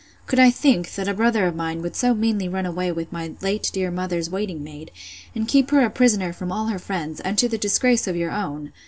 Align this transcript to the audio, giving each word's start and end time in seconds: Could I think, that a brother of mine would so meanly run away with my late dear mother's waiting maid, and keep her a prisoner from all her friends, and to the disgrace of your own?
Could 0.25 0.39
I 0.39 0.49
think, 0.49 0.89
that 0.95 1.07
a 1.07 1.13
brother 1.13 1.45
of 1.45 1.55
mine 1.55 1.83
would 1.83 1.95
so 1.95 2.15
meanly 2.15 2.49
run 2.49 2.65
away 2.65 2.91
with 2.91 3.11
my 3.11 3.33
late 3.39 3.69
dear 3.71 3.91
mother's 3.91 4.31
waiting 4.31 4.63
maid, 4.63 4.89
and 5.35 5.47
keep 5.47 5.69
her 5.69 5.81
a 5.85 5.91
prisoner 5.91 6.33
from 6.33 6.51
all 6.51 6.69
her 6.69 6.79
friends, 6.79 7.19
and 7.19 7.37
to 7.37 7.47
the 7.47 7.59
disgrace 7.59 8.07
of 8.07 8.15
your 8.15 8.31
own? 8.31 8.71